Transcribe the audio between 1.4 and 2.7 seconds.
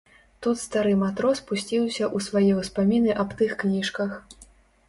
пусціўся ў свае